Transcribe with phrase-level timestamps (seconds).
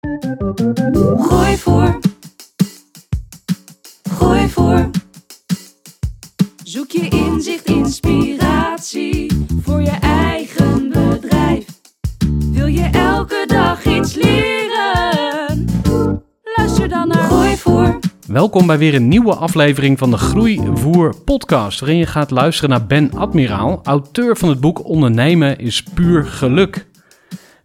[0.00, 1.98] Gooi voor.
[4.10, 4.90] Gooi voor.
[6.64, 11.66] Zoek je inzicht, inspiratie voor je eigen bedrijf.
[12.52, 15.64] Wil je elke dag iets leren?
[16.56, 17.98] Luister dan naar Gooi voor.
[18.26, 22.86] Welkom bij weer een nieuwe aflevering van de Groeivoer podcast, waarin je gaat luisteren naar
[22.86, 26.88] Ben Admiraal, auteur van het boek Ondernemen is puur geluk.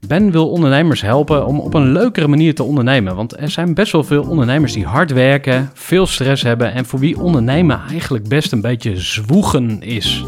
[0.07, 3.15] Ben wil ondernemers helpen om op een leukere manier te ondernemen.
[3.15, 6.99] Want er zijn best wel veel ondernemers die hard werken, veel stress hebben en voor
[6.99, 10.23] wie ondernemen eigenlijk best een beetje zwoegen is.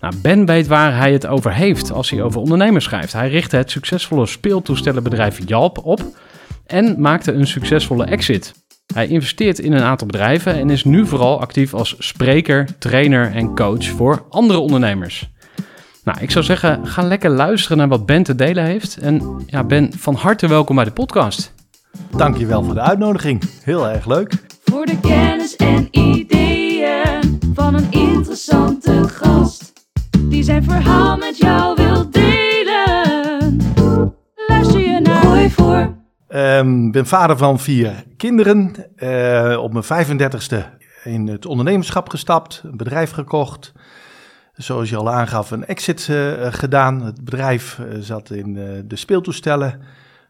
[0.00, 3.12] Nou, ben weet waar hij het over heeft als hij over ondernemers schrijft.
[3.12, 6.00] Hij richtte het succesvolle speeltoestellenbedrijf Jalp op
[6.66, 8.54] en maakte een succesvolle exit.
[8.94, 13.54] Hij investeert in een aantal bedrijven en is nu vooral actief als spreker, trainer en
[13.54, 15.32] coach voor andere ondernemers.
[16.04, 18.96] Nou, ik zou zeggen, ga lekker luisteren naar wat Ben te delen heeft.
[18.96, 21.54] En ja, Ben, van harte welkom bij de podcast.
[22.16, 23.42] Dankjewel voor de uitnodiging.
[23.62, 24.32] Heel erg leuk.
[24.64, 29.72] Voor de kennis en ideeën van een interessante gast.
[30.20, 33.56] Die zijn verhaal met jou wil delen.
[34.46, 35.78] Luister je naar Gooi voor.
[35.78, 35.92] Ik
[36.28, 38.74] Ehm, ben vader van vier kinderen.
[38.96, 40.56] Eh, op mijn 35ste
[41.04, 43.72] in het ondernemerschap gestapt, een bedrijf gekocht.
[44.54, 47.02] Zoals je al aangaf, een exit eh, gedaan.
[47.02, 49.80] Het bedrijf eh, zat in eh, de speeltoestellen.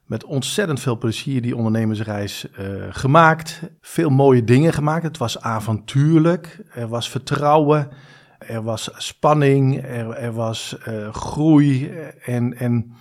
[0.04, 2.46] Met ontzettend veel plezier die ondernemersreis
[2.90, 3.60] gemaakt.
[3.80, 5.02] Veel mooie dingen gemaakt.
[5.02, 6.60] Het was avontuurlijk.
[6.74, 7.88] Er was vertrouwen.
[8.38, 9.84] Er was spanning.
[9.84, 10.76] Er, er was
[11.10, 11.90] groei.
[12.24, 12.92] En, en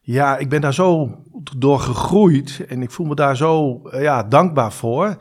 [0.00, 1.18] ja, ik ben daar zo
[1.56, 2.64] door gegroeid.
[2.68, 5.16] En ik voel me daar zo ja, dankbaar voor.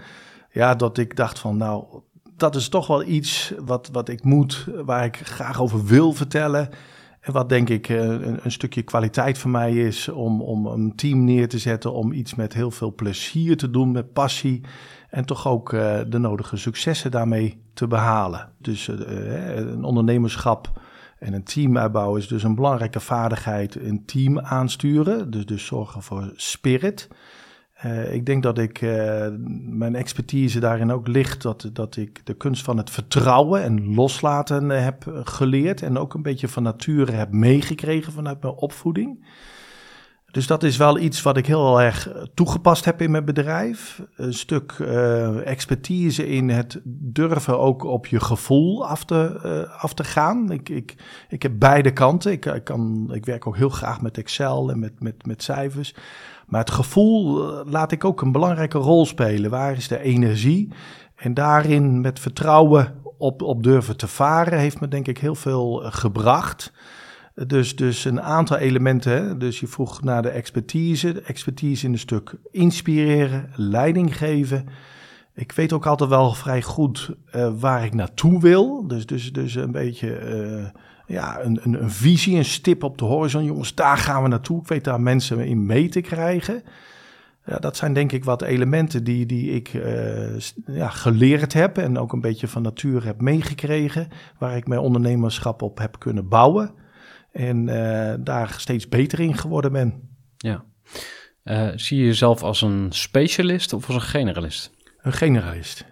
[0.51, 2.01] Ja, dat ik dacht van nou,
[2.37, 6.69] dat is toch wel iets wat, wat ik moet, waar ik graag over wil vertellen.
[7.19, 10.95] En wat denk ik eh, een, een stukje kwaliteit voor mij is om, om een
[10.95, 14.61] team neer te zetten, om iets met heel veel plezier te doen, met passie.
[15.09, 18.49] En toch ook eh, de nodige successen daarmee te behalen.
[18.57, 20.81] Dus eh, een ondernemerschap
[21.19, 23.75] en een team uitbouwen is dus een belangrijke vaardigheid.
[23.75, 27.07] Een team aansturen, dus, dus zorgen voor spirit.
[27.77, 29.27] Eh, ik denk dat ik eh,
[29.69, 34.71] mijn expertise daarin ook ligt dat, dat ik de kunst van het vertrouwen en loslaten
[34.71, 35.81] eh, heb geleerd.
[35.81, 39.25] En ook een beetje van nature heb meegekregen vanuit mijn opvoeding.
[40.31, 44.01] Dus dat is wel iets wat ik heel erg toegepast heb in mijn bedrijf.
[44.15, 44.71] Een stuk
[45.43, 50.51] expertise in het durven ook op je gevoel af te, af te gaan.
[50.51, 50.95] Ik, ik,
[51.29, 52.31] ik heb beide kanten.
[52.31, 55.93] Ik, ik, kan, ik werk ook heel graag met Excel en met, met, met cijfers.
[56.47, 59.49] Maar het gevoel eh, laat ik ook een belangrijke rol spelen.
[59.49, 60.73] Waar is de energie?
[61.15, 65.83] En daarin met vertrouwen op, op durven te varen heeft me denk ik heel veel
[65.83, 66.73] eh, gebracht.
[67.47, 69.39] Dus, dus een aantal elementen.
[69.39, 71.13] Dus je vroeg naar de expertise.
[71.13, 74.65] De expertise in een stuk inspireren, leiding geven.
[75.33, 78.87] Ik weet ook altijd wel vrij goed eh, waar ik naartoe wil.
[78.87, 80.73] Dus, dus, dus een beetje
[81.07, 83.43] ja, een, een, een visie, een stip op de horizon.
[83.43, 84.61] Jongens, daar gaan we naartoe.
[84.61, 86.63] Ik weet daar mensen in mee te krijgen.
[87.45, 91.97] Ja, dat zijn denk ik wat elementen die, die ik eh, ja, geleerd heb en
[91.97, 96.73] ook een beetje van nature heb meegekregen, waar ik mijn ondernemerschap op heb kunnen bouwen
[97.31, 100.17] en eh, daar steeds beter in geworden ben.
[100.37, 100.65] Ja.
[101.43, 104.71] Eh, zie je jezelf als een specialist of als een generalist?
[105.01, 105.85] Een generalist.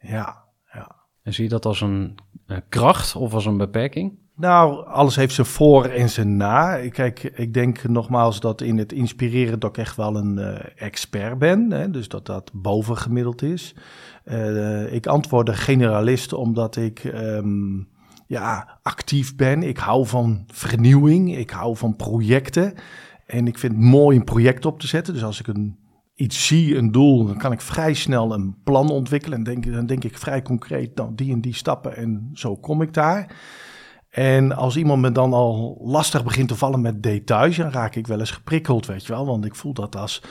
[0.00, 0.96] Ja, ja.
[1.22, 2.18] En zie je dat als een
[2.68, 4.18] kracht of als een beperking?
[4.36, 6.88] Nou, alles heeft zijn voor en zijn na.
[6.88, 11.38] Kijk, ik denk nogmaals dat in het inspireren dat ik echt wel een eh, expert
[11.38, 11.70] ben.
[11.70, 13.74] Hè, dus dat dat bovengemiddeld is.
[14.24, 17.76] Eh, ik antwoordde generalist omdat ik ehm,
[18.26, 19.62] ja, actief ben.
[19.62, 21.36] Ik hou van vernieuwing.
[21.36, 22.74] Ik hou van projecten.
[23.26, 25.14] En ik vind het mooi een project op te zetten.
[25.14, 25.76] Dus als ik een
[26.14, 29.38] iets zie, een doel, dan kan ik vrij snel een plan ontwikkelen.
[29.38, 32.82] En denk, dan denk ik vrij concreet, nou, die en die stappen en zo kom
[32.82, 33.36] ik daar.
[34.14, 38.06] En als iemand me dan al lastig begint te vallen met details, dan raak ik
[38.06, 39.26] wel eens geprikkeld, weet je wel.
[39.26, 40.22] Want ik voel dat als,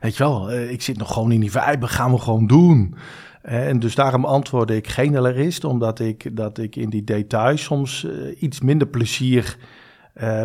[0.00, 2.94] weet je wel, eh, ik zit nog gewoon in die vibe, gaan we gewoon doen.
[3.42, 8.04] Eh, en dus daarom antwoordde ik generalist, omdat ik, dat ik in die details soms
[8.04, 9.56] uh, iets minder plezier...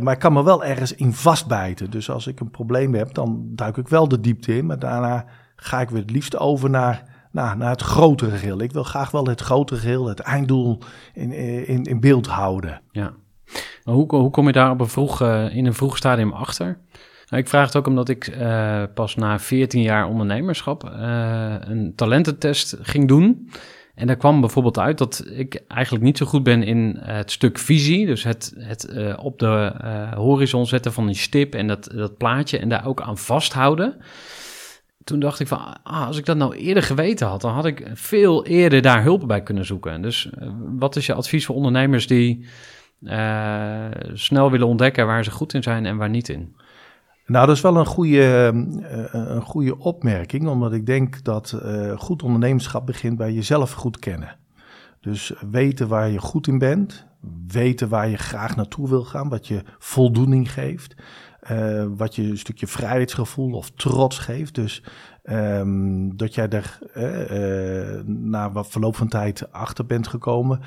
[0.01, 1.91] Maar ik kan me wel ergens in vastbijten.
[1.91, 4.65] Dus als ik een probleem heb, dan duik ik wel de diepte in.
[4.65, 5.25] Maar daarna
[5.55, 8.61] ga ik weer het liefst over naar nou, naar het grotere geheel.
[8.61, 10.79] Ik wil graag wel het grotere geheel, het einddoel
[11.13, 11.31] in,
[11.67, 12.81] in, in beeld houden.
[12.91, 13.13] Ja.
[13.83, 16.77] Maar hoe, hoe kom je daar op een vroeg, uh, in een vroeg stadium achter?
[17.29, 21.93] Nou, ik vraag het ook omdat ik uh, pas na 14 jaar ondernemerschap uh, een
[21.95, 23.49] talententest ging doen.
[23.95, 27.57] En daar kwam bijvoorbeeld uit dat ik eigenlijk niet zo goed ben in het stuk
[27.57, 28.05] visie.
[28.05, 28.87] Dus het, het
[29.19, 29.71] op de
[30.15, 33.95] horizon zetten van een stip en dat, dat plaatje en daar ook aan vasthouden
[35.07, 37.91] toen dacht ik van, ah, als ik dat nou eerder geweten had, dan had ik
[37.93, 40.01] veel eerder daar hulp bij kunnen zoeken.
[40.01, 42.45] Dus uh, wat is je advies voor ondernemers die
[43.01, 46.55] uh, snel willen ontdekken waar ze goed in zijn en waar niet in?
[47.25, 51.61] Nou, dat is wel een goede, uh, een goede opmerking, omdat ik denk dat
[51.95, 54.35] goed ondernemerschap begint bij jezelf goed kennen.
[55.01, 57.05] Dus weten waar je goed in bent,
[57.47, 60.95] weten waar je graag naartoe wil gaan, wat je voldoening geeft.
[61.51, 64.55] Uh, wat je een stukje vrijheidsgevoel of trots geeft.
[64.55, 64.83] Dus
[65.23, 70.59] um, dat jij er uh, uh, na wat verloop van tijd achter bent gekomen.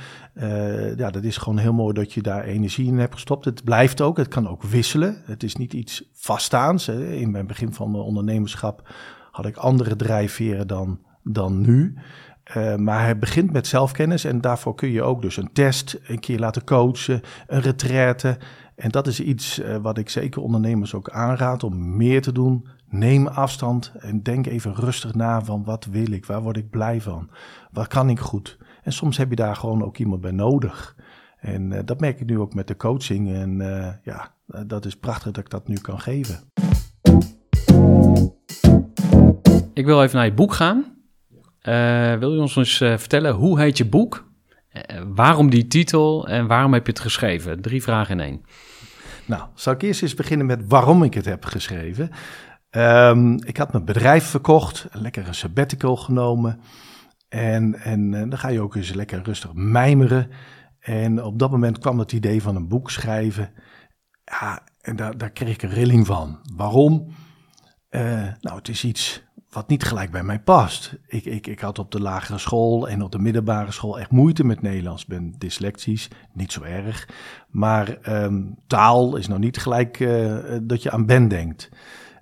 [0.96, 3.44] ja, dat is gewoon heel mooi dat je daar energie in hebt gestopt.
[3.44, 5.22] Het blijft ook, het kan ook wisselen.
[5.24, 6.88] Het is niet iets vaststaans.
[6.88, 8.88] In mijn begin van mijn ondernemerschap
[9.30, 11.98] had ik andere drijfveren dan, dan nu.
[12.76, 16.38] Maar het begint met zelfkennis en daarvoor kun je ook dus een test een keer
[16.38, 18.38] laten coachen, een retraite.
[18.80, 22.66] En dat is iets uh, wat ik zeker ondernemers ook aanraad om meer te doen.
[22.88, 27.00] Neem afstand en denk even rustig na van wat wil ik, waar word ik blij
[27.00, 27.30] van,
[27.72, 28.58] wat kan ik goed.
[28.82, 30.96] En soms heb je daar gewoon ook iemand bij nodig.
[31.40, 33.32] En uh, dat merk ik nu ook met de coaching.
[33.32, 33.58] En
[34.02, 34.34] ja,
[34.66, 36.38] dat is prachtig dat ik dat nu kan geven.
[39.74, 40.84] Ik wil even naar je boek gaan.
[42.18, 44.29] Wil je ons eens vertellen, hoe heet je boek?
[44.72, 47.60] Uh, waarom die titel en waarom heb je het geschreven?
[47.60, 48.44] Drie vragen in één.
[49.26, 52.10] Nou, zal ik eerst eens beginnen met waarom ik het heb geschreven.
[52.70, 56.60] Um, ik had mijn bedrijf verkocht, lekker een sabbatical genomen.
[57.28, 60.30] En, en dan ga je ook eens lekker rustig mijmeren.
[60.80, 63.52] En op dat moment kwam het idee van een boek schrijven.
[64.24, 66.40] Ja, en daar, daar kreeg ik een rilling van.
[66.56, 67.14] Waarom?
[68.40, 70.96] nou, het is iets wat niet gelijk bij mij past.
[71.06, 74.44] Ik, ik, ik had op de lagere school en op de middelbare school echt moeite
[74.44, 75.02] met Nederlands.
[75.02, 77.08] Ik ben dyslectisch, niet zo erg.
[77.48, 81.68] Maar um, taal is nou niet gelijk uh, dat je aan Ben denkt.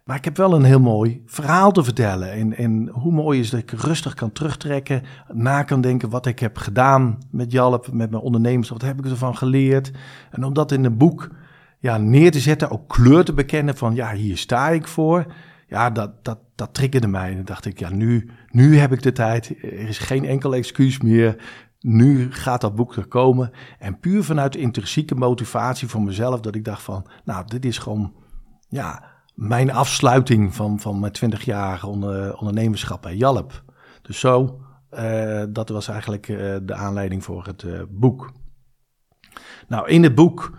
[0.04, 2.32] Maar ik heb wel een heel mooi verhaal te vertellen.
[2.32, 5.02] En, en hoe mooi is dat ik rustig kan terugtrekken,
[5.32, 8.68] na kan denken wat ik heb gedaan met Jalp, met mijn ondernemers.
[8.68, 9.90] Wat heb ik ervan geleerd?
[10.30, 11.30] En om dat in een boek
[11.78, 15.26] ja, neer te zetten, ook kleur te bekennen van ja, hier sta ik voor
[15.68, 17.36] ja, dat, dat, dat triggerde mij.
[17.36, 19.48] En dacht ik, ja, nu, nu heb ik de tijd.
[19.62, 21.36] Er is geen enkel excuus meer.
[21.80, 23.50] Nu gaat dat boek er komen.
[23.78, 28.14] En puur vanuit intrinsieke motivatie voor mezelf, dat ik dacht van, nou, dit is gewoon,
[28.68, 33.64] ja, mijn afsluiting van, van mijn 20 jaar onder, ondernemerschap bij Jalp.
[34.02, 34.60] Dus zo,
[34.90, 38.32] uh, dat was eigenlijk uh, de aanleiding voor het uh, boek.
[39.68, 40.58] Nou, in het boek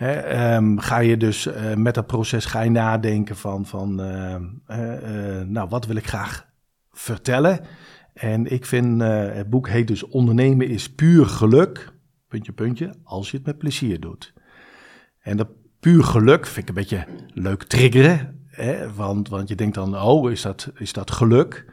[0.00, 4.36] um, ga je dus uh, met dat proces ga je nadenken van, van uh,
[4.68, 6.46] uh, nou, wat wil ik graag
[6.92, 7.60] vertellen?
[8.12, 11.92] En ik vind, het boek heet dus Ondernemen is puur geluk,
[12.28, 14.32] puntje, puntje, als je het met plezier doet.
[15.20, 15.48] En dat
[15.80, 18.94] puur geluk vind ik een beetje leuk triggeren, hè?
[18.94, 21.72] Want, want je denkt dan, oh, is dat, is dat geluk?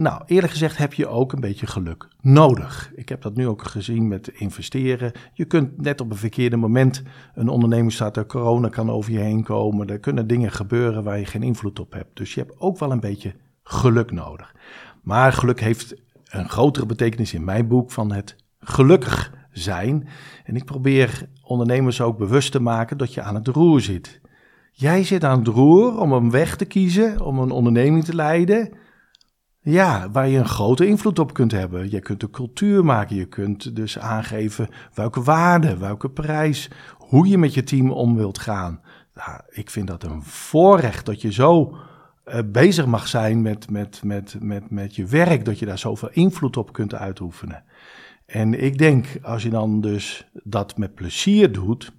[0.00, 2.92] Nou, eerlijk gezegd heb je ook een beetje geluk nodig.
[2.94, 5.12] Ik heb dat nu ook gezien met investeren.
[5.32, 7.02] Je kunt net op een verkeerde moment,
[7.34, 9.88] een onderneming staat er, corona kan over je heen komen.
[9.88, 12.16] Er kunnen dingen gebeuren waar je geen invloed op hebt.
[12.16, 14.54] Dus je hebt ook wel een beetje geluk nodig.
[15.02, 20.08] Maar geluk heeft een grotere betekenis in mijn boek van het gelukkig zijn.
[20.44, 24.20] En ik probeer ondernemers ook bewust te maken dat je aan het roer zit.
[24.72, 28.88] Jij zit aan het roer om een weg te kiezen, om een onderneming te leiden
[29.60, 31.90] ja, waar je een grote invloed op kunt hebben.
[31.90, 37.38] Je kunt de cultuur maken, je kunt dus aangeven welke waarde, welke prijs, hoe je
[37.38, 38.80] met je team om wilt gaan.
[39.14, 41.76] Nou, ik vind dat een voorrecht dat je zo
[42.24, 46.10] uh, bezig mag zijn met, met, met, met, met je werk, dat je daar zoveel
[46.12, 47.64] invloed op kunt uitoefenen.
[48.26, 51.92] En ik denk, als je dan dus dat met plezier doet,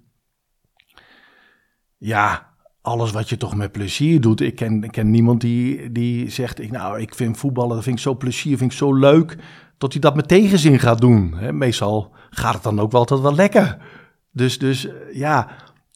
[1.96, 2.51] ja,
[2.82, 4.40] alles wat je toch met plezier doet.
[4.40, 7.96] Ik ken, ik ken niemand die, die zegt, ik, nou, ik vind voetballen, dat vind
[7.96, 9.36] ik zo plezier, vind ik zo leuk,
[9.78, 11.34] tot hij dat met tegenzin gaat doen.
[11.58, 13.78] Meestal gaat het dan ook wel altijd wel lekker.
[14.30, 15.48] Dus, dus ja,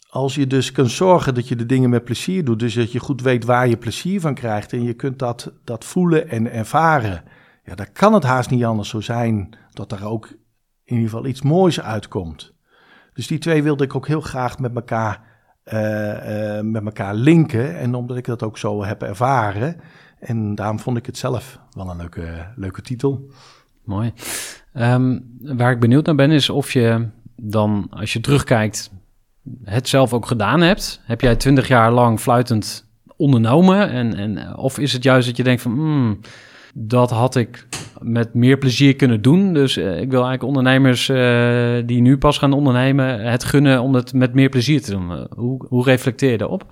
[0.08, 2.98] als je dus kunt zorgen dat je de dingen met plezier doet, dus dat je
[2.98, 7.22] goed weet waar je plezier van krijgt en je kunt dat, dat voelen en ervaren,
[7.64, 10.26] ja, dan kan het haast niet anders zo zijn dat er ook
[10.84, 12.54] in ieder geval iets moois uitkomt.
[13.12, 15.25] Dus die twee wilde ik ook heel graag met elkaar,
[16.62, 17.78] met elkaar linken.
[17.78, 19.76] En omdat ik dat ook zo heb ervaren.
[20.18, 23.30] En daarom vond ik het zelf wel een leuke, leuke titel.
[23.84, 24.12] Mooi.
[24.74, 28.90] Um, waar ik benieuwd naar ben, is of je dan, als je terugkijkt,
[29.64, 31.00] het zelf ook gedaan hebt.
[31.04, 33.90] Heb jij twintig jaar lang fluitend ondernomen?
[33.90, 36.20] En, en, of is het juist dat je denkt van, hmm,
[36.74, 37.66] dat had ik
[38.00, 39.52] met meer plezier kunnen doen.
[39.52, 43.94] Dus uh, ik wil eigenlijk ondernemers uh, die nu pas gaan ondernemen, het gunnen om
[43.94, 45.26] het met meer plezier te doen.
[45.36, 46.64] Hoe, hoe reflecteer je daarop?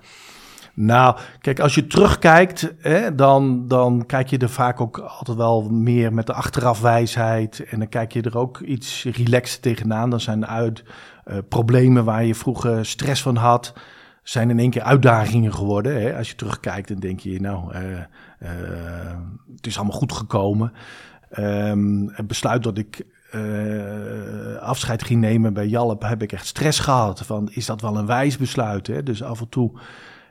[0.75, 5.69] Nou, kijk, als je terugkijkt, hè, dan, dan kijk je er vaak ook altijd wel
[5.71, 7.65] meer met de achterafwijsheid.
[7.71, 10.11] En dan kijk je er ook iets relaxed tegenaan.
[10.11, 10.85] Dan zijn uit
[11.49, 13.73] problemen waar je vroeger stress van had,
[14.23, 16.03] zijn in één keer uitdagingen geworden.
[16.03, 16.17] Hè?
[16.17, 17.75] Als je terugkijkt, dan denk je, nou,
[19.57, 20.73] het is allemaal goed gekomen.
[21.39, 26.79] Um, het besluit dat ik uh, afscheid ging nemen bij Jalp, heb ik echt stress
[26.79, 27.23] gehad.
[27.23, 28.87] Van, is dat wel een wijs besluit?
[28.87, 29.03] Hè?
[29.03, 29.73] Dus af en toe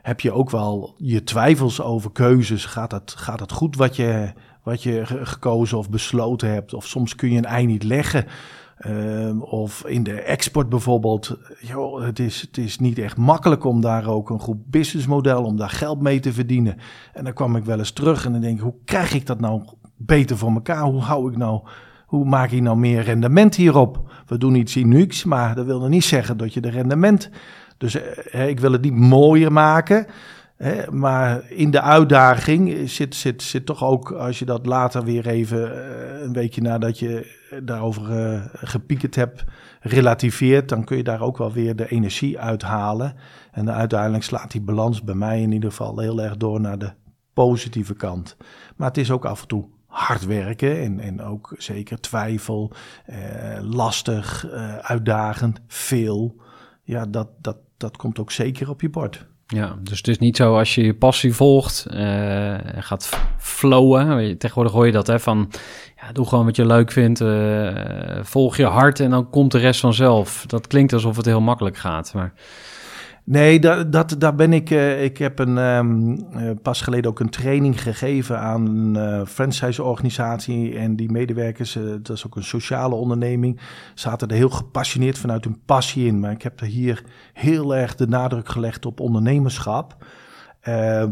[0.02, 2.64] heb je ook wel je twijfels over keuzes.
[2.64, 4.32] Gaat het, gaat het goed wat je,
[4.62, 6.74] wat je gekozen of besloten hebt?
[6.74, 8.26] Of soms kun je een ei niet leggen.
[8.86, 11.38] Uh, of in de export bijvoorbeeld.
[11.60, 15.56] Joh, het, is, het is niet echt makkelijk om daar ook een goed businessmodel, om
[15.56, 16.76] daar geld mee te verdienen.
[17.12, 19.40] En dan kwam ik wel eens terug en dan denk ik, hoe krijg ik dat
[19.40, 19.62] nou
[19.96, 20.82] beter voor elkaar?
[20.82, 21.62] Hoe hou ik nou,
[22.06, 24.12] hoe maak ik nou meer rendement hierop?
[24.26, 27.30] We doen iets unieks, maar dat wil niet zeggen dat je de rendement.
[27.78, 30.06] Dus eh, ik wil het niet mooier maken.
[30.56, 35.26] Hè, maar in de uitdaging zit, zit, zit toch ook, als je dat later weer
[35.26, 39.44] even eh, een weekje nadat je daarover uh, gepiekerd hebt,
[39.80, 43.14] relativeert, dan kun je daar ook wel weer de energie uithalen.
[43.52, 46.92] En uiteindelijk slaat die balans bij mij in ieder geval heel erg door naar de
[47.32, 48.36] positieve kant.
[48.76, 52.72] Maar het is ook af en toe hard werken en, en ook zeker twijfel,
[53.06, 53.16] eh,
[53.60, 56.36] lastig, eh, uitdagend, veel.
[56.82, 59.26] Ja, dat, dat, dat komt ook zeker op je bord.
[59.46, 63.08] Ja, dus het is niet zo als je je passie volgt, uh, gaat
[63.38, 64.38] flowen.
[64.38, 65.50] Tegenwoordig hoor je dat, hè, van
[66.00, 67.72] ja, doe gewoon wat je leuk vindt, uh,
[68.22, 70.44] volg je hart en dan komt de rest vanzelf.
[70.46, 72.32] Dat klinkt alsof het heel makkelijk gaat, maar...
[73.26, 74.70] Nee, dat, dat, daar ben ik.
[74.70, 79.26] Uh, ik heb een, um, uh, pas geleden ook een training gegeven aan een uh,
[79.26, 80.78] franchise-organisatie.
[80.78, 83.60] En die medewerkers, dat is ook een sociale onderneming,
[83.94, 86.20] zaten er heel gepassioneerd vanuit hun passie in.
[86.20, 90.04] Maar ik heb er hier heel erg de nadruk gelegd op ondernemerschap.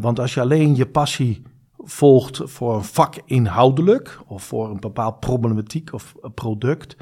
[0.01, 1.43] want als je alleen je passie
[1.79, 6.97] volgt voor een vak inhoudelijk of voor een bepaald problematiek of product,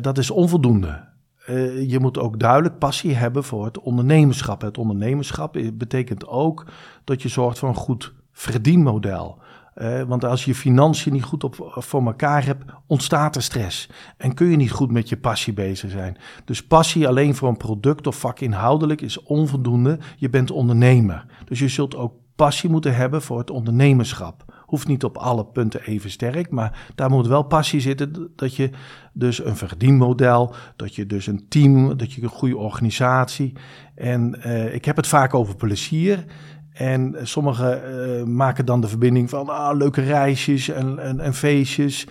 [0.00, 1.14] dat is onvoldoende.
[1.50, 4.60] Uh, je moet ook duidelijk passie hebben voor het ondernemerschap.
[4.60, 6.66] Het ondernemerschap betekent ook
[7.04, 9.38] dat je zorgt voor een goed verdienmodel.
[9.76, 13.90] Uh, want als je financiën niet goed op, voor elkaar hebt, ontstaat er stress.
[14.16, 16.16] En kun je niet goed met je passie bezig zijn.
[16.44, 19.98] Dus passie alleen voor een product of vak inhoudelijk is onvoldoende.
[20.16, 21.26] Je bent ondernemer.
[21.44, 24.44] Dus je zult ook passie moeten hebben voor het ondernemerschap.
[24.66, 28.32] Hoeft niet op alle punten even sterk, maar daar moet wel passie zitten.
[28.36, 28.70] Dat je
[29.12, 33.52] dus een verdienmodel, dat je dus een team, dat je een goede organisatie.
[33.94, 36.24] En uh, ik heb het vaak over plezier.
[36.72, 42.06] En sommigen uh, maken dan de verbinding van ah, leuke reisjes en, en, en feestjes.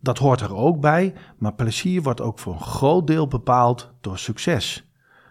[0.00, 1.14] Dat hoort er ook bij.
[1.38, 4.87] Maar plezier wordt ook voor een groot deel bepaald door succes.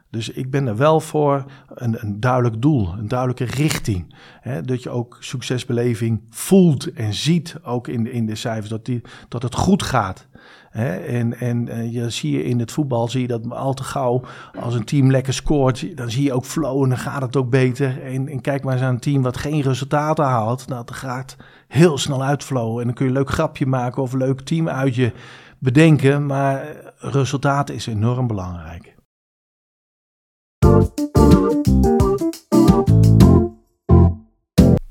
[0.09, 4.15] Dus ik ben er wel voor een, een duidelijk doel, een duidelijke richting.
[4.41, 8.85] Hè, dat je ook succesbeleving voelt en ziet, ook in de, in de cijfers, dat,
[8.85, 10.27] die, dat het goed gaat.
[10.69, 13.83] Hè, en en uh, je zie je in het voetbal, zie je dat al te
[13.83, 14.23] gauw,
[14.59, 17.49] als een team lekker scoort, dan zie je ook flow en dan gaat het ook
[17.49, 18.03] beter.
[18.03, 21.35] En, en kijk maar eens aan een team wat geen resultaten haalt, nou, dat gaat
[21.67, 22.79] heel snel uitflowen.
[22.79, 25.11] En dan kun je een leuk grapje maken of een leuk team uit je
[25.59, 28.96] bedenken, maar resultaten is enorm belangrijk.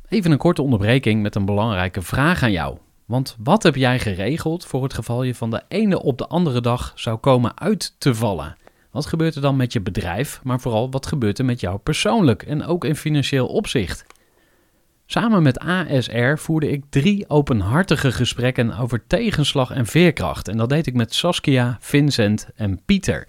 [0.09, 2.76] Even een korte onderbreking met een belangrijke vraag aan jou.
[3.05, 6.61] Want wat heb jij geregeld voor het geval je van de ene op de andere
[6.61, 8.57] dag zou komen uit te vallen?
[8.90, 12.43] Wat gebeurt er dan met je bedrijf, maar vooral wat gebeurt er met jou persoonlijk
[12.43, 14.05] en ook in financieel opzicht?
[15.07, 20.49] Samen met ASR voerde ik drie openhartige gesprekken over tegenslag en veerkracht.
[20.49, 23.28] En dat deed ik met Saskia, Vincent en Pieter.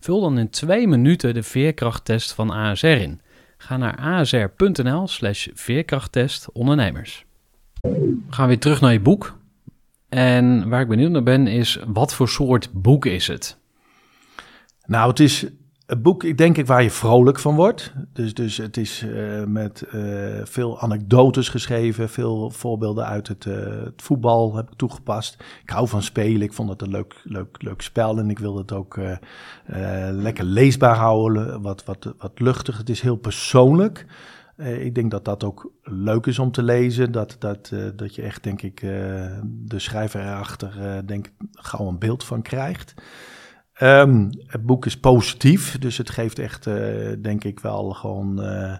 [0.00, 3.20] Vul dan in twee minuten de veerkrachttest van ASR in.
[3.56, 7.24] Ga naar asr.nl slash veerkrachttest ondernemers.
[7.80, 9.38] We gaan weer terug naar je boek.
[10.08, 13.58] En waar ik benieuwd naar ben is, wat voor soort boek is het?
[14.86, 15.46] Nou, het is
[15.90, 17.92] een boek, denk ik, waar je vrolijk van wordt.
[18.12, 23.54] Dus, dus het is uh, met uh, veel anekdotes geschreven, veel voorbeelden uit het, uh,
[23.84, 25.44] het, voetbal heb ik toegepast.
[25.62, 28.60] Ik hou van spelen, ik vond het een leuk, leuk, leuk spel en ik wilde
[28.60, 29.00] het ook
[30.10, 32.78] lekker leesbaar houden, wat, wat, wat luchtig.
[32.78, 34.06] Het is heel persoonlijk.
[34.56, 38.42] ik denk dat dat ook leuk is om te lezen, dat, dat, dat je echt,
[38.42, 38.80] denk ik,
[39.44, 42.94] de schrijver erachter, denk gauw een beeld van krijgt.
[43.82, 48.76] Um, het boek is positief, dus het geeft echt, uh, denk ik wel, gewoon uh,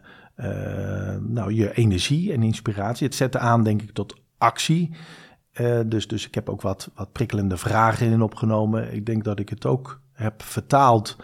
[1.21, 3.07] nou, je energie en inspiratie.
[3.07, 4.95] Het zet aan, denk ik, tot actie.
[5.87, 8.95] dus, dus ik heb ook wat, wat prikkelende vragen in opgenomen.
[8.95, 11.17] Ik denk dat ik het ook heb vertaald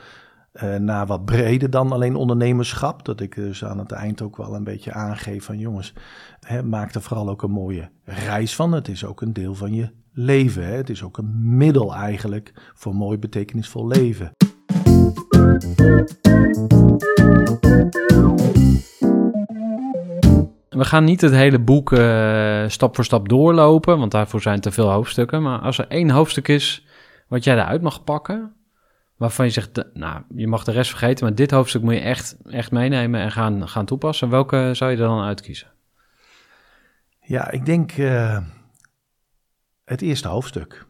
[0.78, 3.04] naar wat breder dan alleen ondernemerschap.
[3.04, 5.92] Dat ik dus aan het eind ook wel een beetje aangeef van jongens,
[6.40, 8.73] hè, maak er vooral ook een mooie reis van.
[8.73, 10.66] Het is ook een deel van je leven.
[10.66, 10.73] Hè?
[10.73, 14.30] Het is ook een middel eigenlijk voor mooi betekenisvol leven.
[20.68, 24.70] We gaan niet het hele boek uh, stap voor stap doorlopen, want daarvoor zijn te
[24.70, 25.42] veel hoofdstukken.
[25.42, 26.87] Maar als er één hoofdstuk is
[27.28, 28.54] wat jij eruit mag pakken,
[29.16, 32.37] waarvan je zegt, nou, je mag de rest vergeten, maar dit hoofdstuk moet je echt,
[32.44, 34.30] echt meenemen en gaan, gaan toepassen.
[34.30, 35.68] Welke zou je er dan uitkiezen?
[37.20, 38.38] Ja, ik denk uh,
[39.87, 40.87] het eerste hoofdstuk.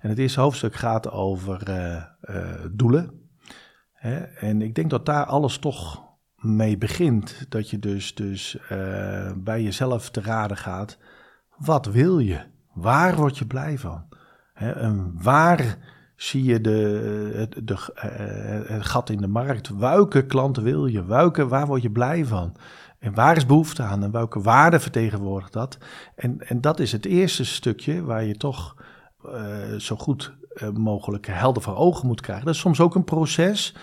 [0.00, 3.28] En het eerste hoofdstuk gaat over uh, uh, doelen.
[3.92, 4.16] Hè?
[4.16, 6.02] En ik denk dat daar alles toch
[6.36, 7.46] mee begint.
[7.48, 10.98] Dat je dus, dus uh, bij jezelf te raden gaat.
[11.56, 12.40] Wat wil je?
[12.72, 14.08] Waar word je blij van?
[14.52, 14.70] Hè?
[14.70, 15.78] En waar
[16.16, 17.76] zie je de, de, de
[18.66, 19.68] het gat in de markt?
[19.68, 21.04] Welke klanten wil je?
[21.04, 22.56] Welke, waar word je blij van?
[23.06, 25.78] En waar is behoefte aan en welke waarde vertegenwoordigt dat?
[26.14, 28.76] En, en dat is het eerste stukje waar je toch
[29.26, 32.44] uh, zo goed uh, mogelijk helder voor ogen moet krijgen.
[32.44, 33.74] Dat is soms ook een proces.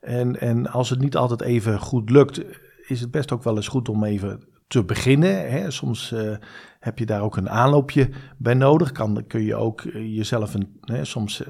[0.00, 2.42] En, en als het niet altijd even goed lukt,
[2.86, 5.50] is het best ook wel eens goed om even te beginnen.
[5.50, 5.70] Hè.
[5.70, 6.36] Soms uh,
[6.80, 8.92] heb je daar ook een aanloopje bij nodig.
[8.92, 11.42] Kan, kun je ook jezelf een, hè, soms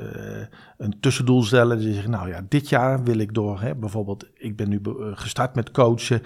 [0.76, 1.76] een tussendoel stellen.
[1.76, 3.60] Dus je zegt, nou ja, dit jaar wil ik door.
[3.60, 4.80] Hè, bijvoorbeeld, ik ben nu
[5.14, 6.22] gestart met coachen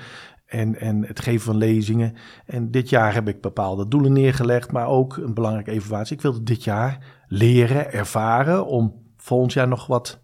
[0.53, 2.15] en, en het geven van lezingen.
[2.47, 6.17] En dit jaar heb ik bepaalde doelen neergelegd, maar ook een belangrijke evaluatie.
[6.17, 10.23] Ik wilde dit jaar leren, ervaren om volgend jaar nog wat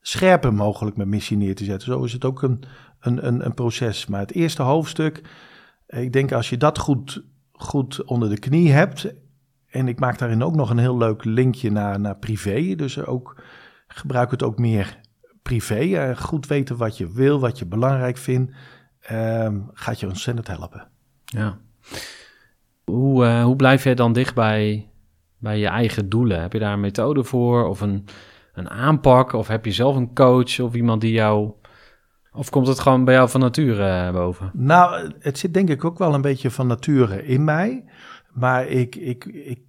[0.00, 1.92] scherper mogelijk mijn missie neer te zetten.
[1.92, 2.62] Zo is het ook een,
[3.00, 4.06] een, een, een proces.
[4.06, 5.22] Maar het eerste hoofdstuk,
[5.86, 9.14] ik denk als je dat goed, goed onder de knie hebt.
[9.66, 12.74] En ik maak daarin ook nog een heel leuk linkje naar, naar privé.
[12.74, 13.42] Dus ook
[13.86, 15.00] gebruik het ook meer
[15.42, 16.14] privé.
[16.16, 18.52] Goed weten wat je wil, wat je belangrijk vindt
[19.10, 20.88] um, gaat je ontzettend helpen.
[21.24, 21.58] Ja.
[22.84, 24.90] Hoe, uh, hoe blijf jij dan dicht bij,
[25.38, 26.40] bij je eigen doelen?
[26.40, 28.04] Heb je daar een methode voor of een,
[28.52, 29.32] een aanpak?
[29.32, 31.52] Of heb je zelf een coach of iemand die jou...
[32.32, 34.50] Of komt het gewoon bij jou van nature uh, boven?
[34.54, 37.84] Nou, het zit denk ik ook wel een beetje van nature in mij.
[38.32, 39.60] Maar ik, ik, ik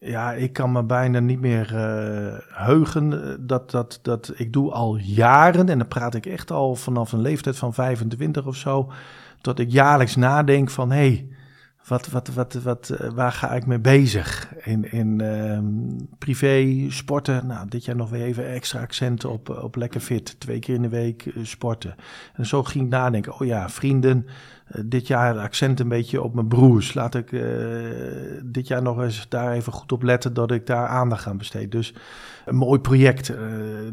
[0.00, 3.22] ja, ik kan me bijna niet meer uh, heugen.
[3.22, 7.12] Eh, dat, dat, dat ik doe al jaren, en dan praat ik echt al vanaf
[7.12, 8.92] een leeftijd van 25 of zo,
[9.40, 11.28] dat ik jaarlijks nadenk van hé, hey,
[11.88, 14.54] wat, wat, wat, wat, eh, waar ga ik mee bezig?
[14.62, 15.58] In, in uh,
[16.18, 17.46] privé, sporten.
[17.46, 20.40] Nou, dit jaar nog weer even extra accenten op, op lekker fit.
[20.40, 21.94] Twee keer in de week sporten.
[22.34, 23.40] En zo ging ik nadenken.
[23.40, 24.26] Oh ja, vrienden.
[24.26, 26.94] Uh, dit jaar accent een beetje op mijn broers.
[26.94, 27.42] Laat ik uh,
[28.44, 31.72] dit jaar nog eens daar even goed op letten dat ik daar aandacht aan besteed.
[31.72, 31.94] Dus
[32.44, 33.32] een mooi project.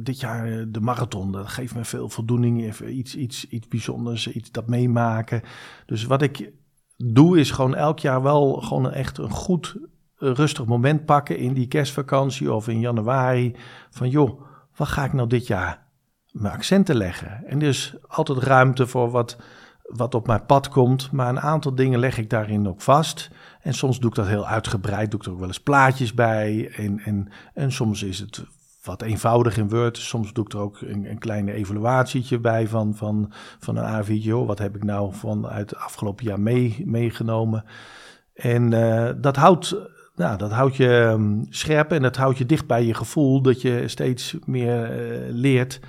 [0.02, 1.32] Dit jaar de marathon.
[1.32, 2.64] Dat geeft me veel voldoening.
[2.64, 4.28] Even iets, iets, iets bijzonders.
[4.28, 5.42] Iets dat meemaken.
[5.86, 6.52] Dus wat ik
[6.98, 9.76] doe is gewoon elk jaar wel gewoon echt een goed
[10.16, 13.56] rustig moment pakken in die kerstvakantie of in januari.
[13.90, 14.42] Van joh,
[14.76, 15.84] wat ga ik nou dit jaar
[16.32, 17.46] mijn accenten leggen?
[17.46, 19.38] En dus altijd ruimte voor wat,
[19.82, 21.12] wat op mijn pad komt.
[21.12, 23.30] Maar een aantal dingen leg ik daarin ook vast.
[23.62, 25.12] En soms doe ik dat heel uitgebreid.
[25.12, 26.72] Doe ik er ook wel eens plaatjes bij.
[26.76, 28.46] En, en, en soms is het
[28.86, 29.98] wat eenvoudig in Word.
[29.98, 34.46] Soms doe ik er ook een, een kleine evaluatietje bij van, van, van een A4'tje.
[34.46, 37.64] Wat heb ik nou vanuit het afgelopen jaar mee, meegenomen?
[38.34, 39.76] En uh, dat houdt
[40.16, 43.62] nou, dat houdt je um, scherp en dat houdt je dicht bij je gevoel dat
[43.62, 45.80] je steeds meer uh, leert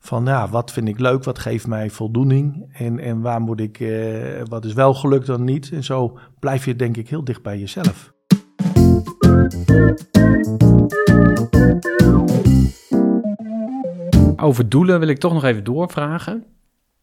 [0.00, 3.80] van ja, wat vind ik leuk, wat geeft mij voldoening en, en waar moet ik,
[3.80, 5.70] uh, wat is wel gelukt dan niet.
[5.72, 8.14] En zo blijf je denk ik heel dicht bij jezelf.
[14.36, 16.44] Over doelen wil ik toch nog even doorvragen.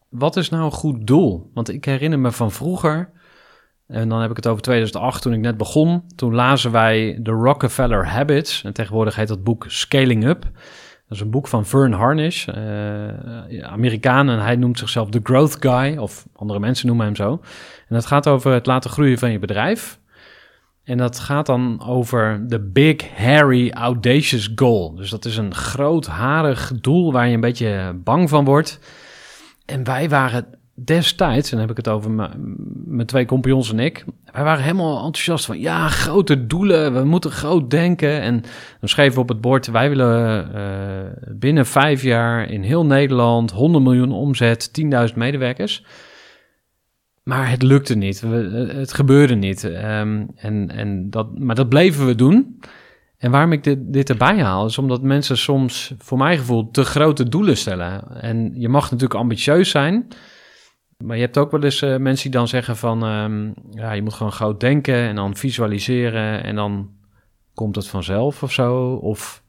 [0.10, 1.52] Wat is nou een goed doel?
[1.54, 3.12] Want ik herinner me van vroeger
[3.88, 6.04] en dan heb ik het over 2008, toen ik net begon.
[6.15, 8.63] Toen lazen wij The Rockefeller Habits.
[8.63, 10.41] En tegenwoordig heet dat boek Scaling Up.
[11.08, 12.54] Dat is een boek van Vern Harnish, uh,
[13.62, 14.30] Amerikaan.
[14.30, 17.32] En hij noemt zichzelf The Growth Guy, of andere mensen noemen hem zo.
[17.88, 20.00] En dat gaat over het laten groeien van je bedrijf.
[20.84, 24.96] En dat gaat dan over de Big Hairy Audacious Goal.
[24.96, 28.80] Dus dat is een groot, harig doel waar je een beetje bang van wordt.
[29.65, 32.12] En wij waren destijds, en dan heb ik het over
[32.86, 37.32] mijn twee compagnons en ik, wij waren helemaal enthousiast van, ja, grote doelen, we moeten
[37.32, 38.22] groot denken.
[38.22, 38.41] En
[38.80, 43.52] dan schreven we op het bord, wij willen uh, binnen vijf jaar in heel Nederland
[43.52, 44.72] 100 miljoen omzet,
[45.10, 45.84] 10.000 medewerkers.
[47.23, 49.63] Maar het lukte niet, het gebeurde niet.
[49.63, 52.59] Um, en, en dat, maar dat bleven we doen.
[53.17, 56.83] En waarom ik dit, dit erbij haal, is omdat mensen soms, voor mijn gevoel, te
[56.83, 58.21] grote doelen stellen.
[58.21, 60.07] En je mag natuurlijk ambitieus zijn,
[60.97, 64.01] maar je hebt ook wel eens uh, mensen die dan zeggen van, um, ja, je
[64.01, 66.89] moet gewoon groot denken en dan visualiseren en dan
[67.53, 68.93] komt het vanzelf of zo.
[68.93, 69.42] Of,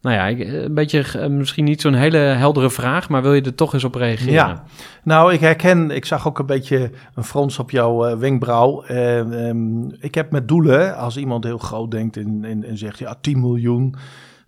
[0.00, 3.54] nou ja, een beetje, eh, misschien niet zo'n hele heldere vraag, maar wil je er
[3.54, 4.32] toch eens op reageren?
[4.32, 4.64] Ja,
[5.02, 8.84] nou, ik herken, ik zag ook een beetje een frons op jouw uh, wenkbrauw.
[8.84, 13.14] Uh, um, ik heb met doelen, als iemand heel groot denkt en, en, zegt, ja,
[13.20, 13.94] 10 miljoen,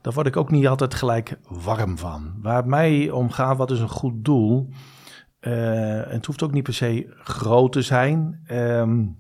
[0.00, 2.32] daar word ik ook niet altijd gelijk warm van.
[2.42, 4.68] Waar het mij om gaat, wat is een goed doel?
[5.40, 5.52] Uh,
[6.06, 9.18] het hoeft ook niet per se groot te zijn, um,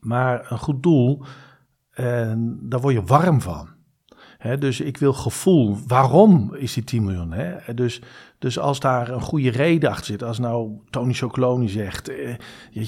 [0.00, 1.24] maar een goed doel,
[2.60, 3.75] daar word je warm van.
[4.54, 5.78] Dus ik wil gevoel.
[5.86, 7.32] Waarom is die 10 miljoen?
[7.32, 7.74] He?
[7.74, 8.02] Dus,
[8.38, 12.34] dus als daar een goede reden achter zit, als nou Tony Chocoloni zegt, eh,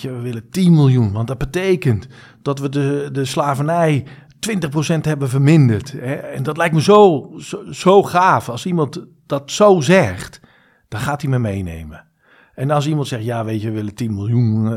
[0.02, 2.06] we willen 10 miljoen, want dat betekent
[2.42, 4.04] dat we de, de slavernij
[4.40, 5.98] 20% hebben verminderd.
[6.34, 7.32] En dat lijkt me zo,
[7.70, 8.48] zo, gaaf.
[8.48, 10.40] Als iemand dat zo zegt,
[10.88, 12.06] dan gaat hij me meenemen.
[12.54, 14.72] En als iemand zegt, ja, weet je, we willen 10 miljoen.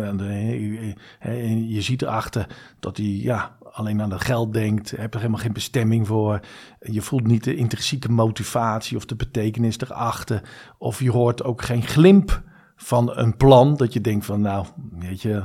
[1.19, 2.47] En je ziet erachter
[2.79, 4.91] dat hij ja, alleen aan dat geld denkt.
[4.91, 6.39] Heb er helemaal geen bestemming voor.
[6.79, 10.41] Je voelt niet de intrinsieke motivatie of de betekenis erachter.
[10.77, 12.43] Of je hoort ook geen glimp
[12.75, 13.75] van een plan.
[13.75, 15.43] Dat je denkt van, nou, weet je,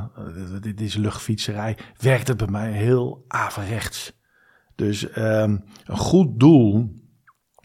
[0.61, 1.77] dit is luchtfietserij.
[2.01, 4.13] Werkt het bij mij heel averechts.
[4.75, 6.95] Dus um, een goed doel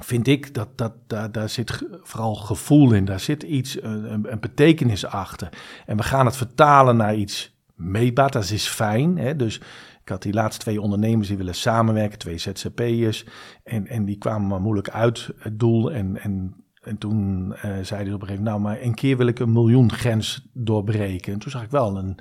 [0.04, 3.06] vind ik dat, dat daar, daar zit vooral gevoel in.
[3.06, 5.50] Daar zit iets, een, een, betekenis achter.
[5.86, 8.32] En we gaan het vertalen naar iets meetbaar.
[8.32, 9.18] Dat is fijn.
[9.18, 9.36] Hè?
[9.36, 9.62] Dus
[10.02, 13.26] ik had die laatste twee ondernemers die willen samenwerken, twee ZZP'ers.
[13.64, 15.92] En, en die kwamen maar moeilijk uit het doel.
[15.92, 19.18] En, en, en toen uh, zeiden ze op een gegeven moment, nou maar een keer
[19.18, 21.34] wil ik een miljoen grens doorbreken.
[21.34, 22.20] En toen zag ik wel een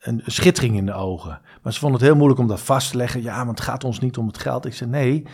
[0.00, 1.40] een schittering in de ogen.
[1.62, 3.22] Maar ze vonden het heel moeilijk om dat vast te leggen.
[3.22, 4.64] Ja, want het gaat ons niet om het geld.
[4.64, 5.26] Ik zei nee.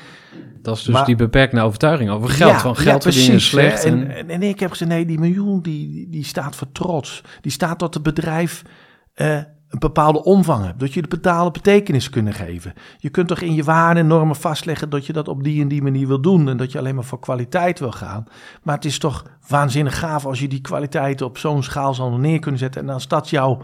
[0.62, 2.50] Dat is dus die beperkte overtuiging over geld.
[2.50, 3.84] Ja, van geld ja, verdienen slecht.
[3.84, 7.22] En, en, en, ik heb gezegd nee, die miljoen die, die staat voor trots.
[7.40, 8.62] Die staat dat het bedrijf
[9.16, 10.80] uh, een bepaalde omvang hebt.
[10.80, 12.72] Dat je de betaalde betekenis kunnen geven.
[12.98, 15.68] Je kunt toch in je waarden en normen vastleggen dat je dat op die en
[15.68, 16.48] die manier wil doen.
[16.48, 18.24] En dat je alleen maar voor kwaliteit wil gaan.
[18.62, 22.38] Maar het is toch waanzinnig gaaf als je die kwaliteit op zo'n schaal zal neer
[22.38, 22.82] kunnen zetten.
[22.82, 23.62] En als dat jouw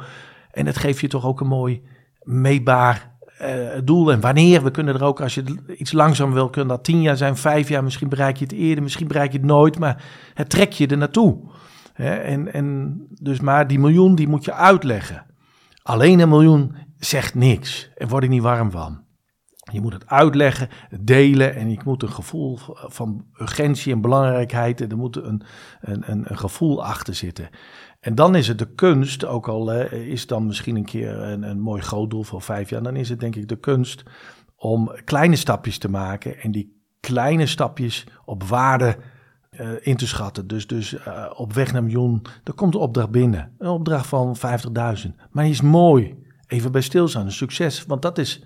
[0.51, 1.83] en het geeft je toch ook een mooi
[2.23, 3.11] meetbaar
[3.43, 3.49] uh,
[3.85, 4.13] doel.
[4.13, 5.45] En wanneer, we kunnen er ook, als je
[5.77, 7.85] iets langzaam wil, kunnen dat tien jaar zijn, vijf jaar.
[7.85, 9.79] Misschien bereik je het eerder, misschien bereik je het nooit.
[9.79, 11.39] Maar het trek je er naartoe.
[11.95, 15.25] en, en dus maar die miljoen, die moet je uitleggen.
[15.83, 17.91] Alleen een miljoen zegt niks.
[17.95, 19.01] En word ik niet warm van.
[19.73, 20.69] Je moet het uitleggen,
[21.01, 24.81] delen en je moet een gevoel van urgentie en belangrijkheid.
[24.81, 25.43] Er moet een,
[25.81, 27.49] een, een, een gevoel achter zitten.
[28.01, 31.61] En dan is het de kunst, ook al is dan misschien een keer een, een
[31.61, 34.03] mooi groot doel voor vijf jaar, dan is het denk ik de kunst
[34.57, 38.97] om kleine stapjes te maken en die kleine stapjes op waarde
[39.63, 40.47] uh, in te schatten.
[40.47, 43.53] Dus, dus uh, op weg naar miljoen, er komt een opdracht binnen.
[43.59, 44.43] Een opdracht van 50.000.
[45.31, 46.15] Maar die is mooi.
[46.47, 47.85] Even bij stilstaan, een succes.
[47.87, 48.45] Want dat is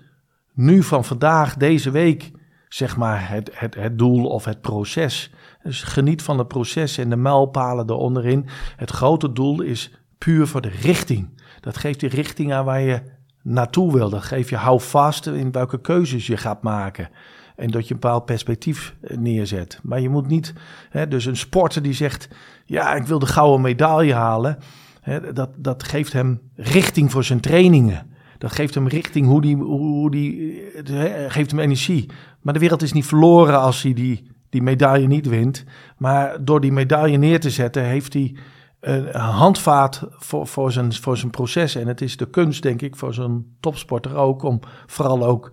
[0.53, 2.31] nu van vandaag, deze week,
[2.69, 5.31] zeg maar, het, het, het doel of het proces.
[5.63, 8.45] Dus geniet van het proces en de mijlpalen eronderin.
[8.75, 11.41] Het grote doel is puur voor de richting.
[11.59, 13.01] Dat geeft die richting aan waar je
[13.41, 14.09] naartoe wil.
[14.09, 17.09] Dat geeft je hou vast in welke keuzes je gaat maken.
[17.57, 19.79] En dat je een bepaald perspectief eh, neerzet.
[19.83, 20.53] Maar je moet niet,
[20.89, 22.29] hè, dus een sporter die zegt,
[22.65, 24.57] ja, ik wil de gouden medaille halen.
[25.01, 28.15] Hè, dat, dat geeft hem richting voor zijn trainingen.
[28.37, 32.09] Dat geeft hem richting hoe die, hoe die hè, geeft hem energie.
[32.41, 35.63] Maar de wereld is niet verloren als hij die, die medaille niet wint.
[35.97, 38.35] Maar door die medaille neer te zetten, heeft hij
[38.79, 41.75] een handvaat voor, voor, zijn, voor zijn proces.
[41.75, 45.51] En het is de kunst, denk ik, voor zo'n topsporter ook, om vooral ook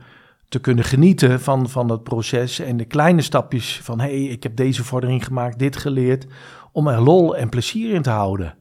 [0.54, 4.42] te kunnen genieten van, van het proces en de kleine stapjes van hé, hey, ik
[4.42, 6.26] heb deze vordering gemaakt, dit geleerd,
[6.72, 8.54] om er lol en plezier in te houden.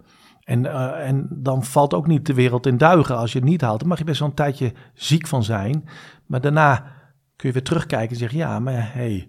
[0.44, 3.62] En, uh, en dan valt ook niet de wereld in duigen als je het niet
[3.62, 3.80] haalt.
[3.80, 5.90] Dan mag je best wel een tijdje ziek van zijn.
[6.26, 6.76] Maar daarna
[7.36, 9.28] kun je weer terugkijken en zeggen, ja, maar hey,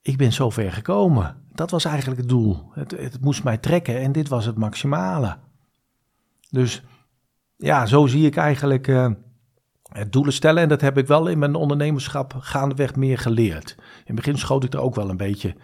[0.00, 1.36] ik ben zo ver gekomen.
[1.52, 2.70] Dat was eigenlijk het doel.
[2.72, 5.36] Het, het moest mij trekken en dit was het maximale.
[6.50, 6.82] Dus
[7.56, 9.16] ja, zo zie ik eigenlijk het
[10.08, 10.62] doelen stellen.
[10.62, 13.74] En dat heb ik wel in mijn ondernemerschap gaandeweg meer geleerd.
[13.78, 15.54] In het begin schoot ik er ook wel een beetje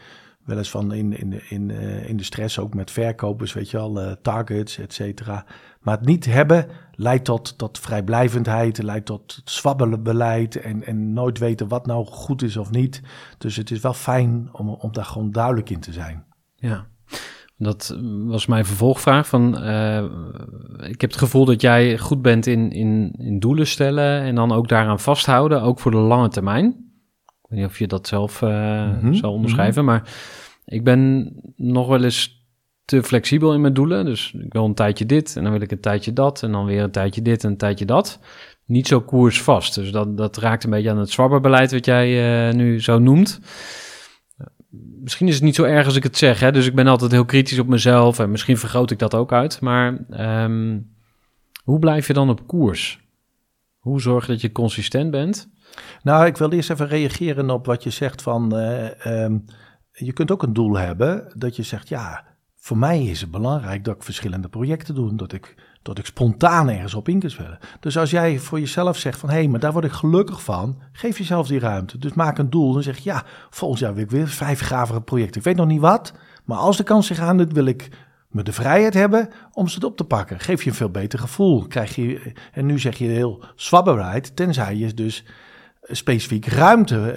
[0.44, 3.76] wel eens van in, in, in, uh, in de stress, ook met verkopers, weet je
[3.76, 5.44] wel, uh, targets, et cetera.
[5.80, 11.68] Maar het niet hebben leidt tot, tot vrijblijvendheid, leidt tot zwabbelenbeleid en, en nooit weten
[11.68, 13.02] wat nou goed is of niet.
[13.38, 16.24] Dus het is wel fijn om, om daar gewoon duidelijk in te zijn.
[16.54, 16.86] Ja,
[17.58, 19.28] dat was mijn vervolgvraag.
[19.28, 20.04] Van, uh,
[20.88, 24.52] ik heb het gevoel dat jij goed bent in, in, in doelen stellen en dan
[24.52, 26.66] ook daaraan vasthouden, ook voor de lange termijn.
[27.26, 28.50] Ik weet niet of je dat zelf uh,
[28.86, 29.14] mm -hmm.
[29.14, 29.98] zou onderschrijven, mm -hmm.
[29.98, 30.14] maar
[30.64, 32.46] ik ben nog wel eens
[32.84, 34.04] te flexibel in mijn doelen.
[34.04, 36.64] Dus ik wil een tijdje dit en dan wil ik een tijdje dat en dan
[36.64, 38.20] weer een tijdje dit en een tijdje dat.
[38.64, 39.74] Niet zo koersvast.
[39.74, 43.40] Dus dat, dat raakt een beetje aan het zwabberbeleid wat jij uh, nu zo noemt.
[45.08, 46.52] Misschien is het niet zo erg als ik het zeg, hè?
[46.52, 49.60] dus ik ben altijd heel kritisch op mezelf en misschien vergroot ik dat ook uit.
[49.60, 49.98] Maar
[50.44, 50.94] um,
[51.64, 53.00] hoe blijf je dan op koers?
[53.78, 55.48] Hoe zorg je dat je consistent bent?
[56.02, 58.58] Nou, ik wil eerst even reageren op wat je zegt van...
[58.58, 58.88] Uh,
[59.92, 62.24] je kunt ook een doel hebben dat je zegt, ja,
[62.56, 65.54] voor mij is het belangrijk dat ik verschillende projecten doe, dat ik,
[65.88, 67.58] dat ik spontaan ergens op in kan.
[67.80, 70.78] Dus als jij voor jezelf zegt van, hé, hey, maar daar word ik gelukkig van,
[70.92, 71.98] geef jezelf die ruimte.
[71.98, 75.40] Dus maak een doel en zeg, ja, volgend jaar wil ik weer vijf gavere projecten.
[75.40, 76.12] Ik weet nog niet wat,
[76.44, 77.88] maar als de kans zich aandoet, wil ik
[78.28, 80.40] me de vrijheid hebben om ze op te pakken.
[80.40, 81.66] Geef je een veel beter gevoel.
[81.66, 85.24] Krijg je, en nu zeg je heel zwabberheid, tenzij je dus
[85.90, 87.12] specifiek ruimte.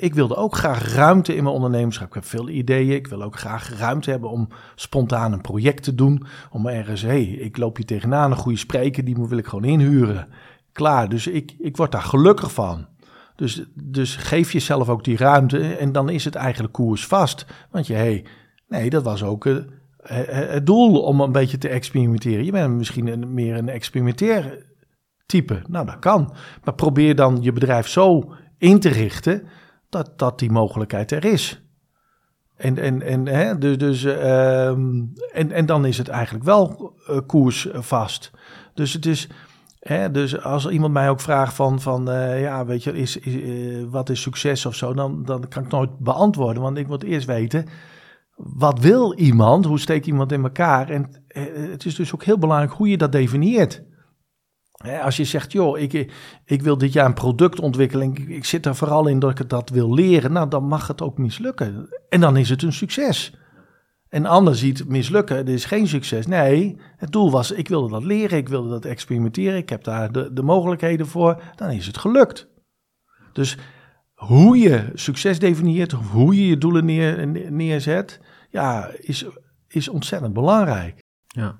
[0.00, 2.08] Ik wilde ook graag ruimte in mijn ondernemerschap.
[2.08, 2.94] Ik heb veel ideeën.
[2.94, 6.26] Ik wil ook graag ruimte hebben om spontaan een project te doen.
[6.50, 10.28] Om ergens, hé, ik loop hier tegenaan, een goede spreker, die wil ik gewoon inhuren.
[10.72, 12.86] Klaar, dus ik, ik word daar gelukkig van.
[13.36, 17.46] Dus, dus geef jezelf ook die ruimte en dan is het eigenlijk koers vast.
[17.70, 18.24] Want je, hé, hey,
[18.68, 19.56] nee, dat was ook uh,
[20.26, 22.44] het doel om een beetje te experimenteren.
[22.44, 24.64] Je bent misschien een, meer een experimenteer
[25.34, 25.62] type.
[25.68, 26.34] Nou, dat kan.
[26.64, 29.42] Maar probeer dan je bedrijf zo in te richten
[29.88, 31.62] dat, dat die mogelijkheid er is.
[32.56, 37.18] En, en, en, hè, dus, dus, uh, en, en dan is het eigenlijk wel uh,
[37.26, 38.30] koers vast.
[38.74, 39.28] Dus het is.
[39.78, 43.34] Hè, dus als iemand mij ook vraagt van, van uh, ja, weet je, is, is
[43.34, 46.62] uh, wat is succes of zo, dan, dan kan ik nooit beantwoorden.
[46.62, 47.66] Want ik moet eerst weten,
[48.36, 49.64] wat wil iemand?
[49.64, 50.88] Hoe steekt iemand in elkaar?
[50.88, 51.10] En
[51.70, 53.82] het is dus ook heel belangrijk hoe je dat definieert.
[55.02, 56.12] Als je zegt, joh, ik,
[56.44, 59.70] ik wil dit jaar een product ontwikkelen, ik, zit er vooral in dat ik dat
[59.70, 61.88] wil leren, nou dan mag het ook mislukken.
[62.08, 63.34] En dan is het een succes.
[64.08, 66.26] En ander ziet mislukken, het is geen succes.
[66.26, 70.12] Nee, het doel was, ik wilde dat leren, ik wilde dat experimenteren, ik heb daar
[70.12, 72.48] de, de mogelijkheden voor, dan is het gelukt.
[73.32, 73.58] Dus
[74.14, 78.20] hoe je succes definieert, hoe je je doelen neer, neerzet,
[78.50, 79.26] ja, is,
[79.68, 81.02] is ontzettend belangrijk.
[81.26, 81.58] Ja.